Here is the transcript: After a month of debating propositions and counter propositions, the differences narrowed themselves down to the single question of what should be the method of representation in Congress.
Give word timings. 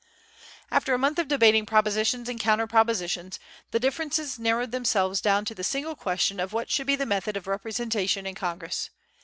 After 0.71 0.95
a 0.95 0.97
month 0.97 1.19
of 1.19 1.27
debating 1.27 1.67
propositions 1.67 2.27
and 2.27 2.39
counter 2.39 2.65
propositions, 2.65 3.37
the 3.69 3.79
differences 3.79 4.39
narrowed 4.39 4.71
themselves 4.71 5.21
down 5.21 5.45
to 5.45 5.53
the 5.53 5.63
single 5.63 5.95
question 5.95 6.39
of 6.39 6.53
what 6.53 6.71
should 6.71 6.87
be 6.87 6.95
the 6.95 7.05
method 7.05 7.37
of 7.37 7.45
representation 7.45 8.25
in 8.25 8.33
Congress. 8.33 8.89